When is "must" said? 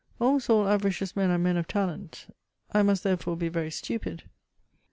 2.81-3.03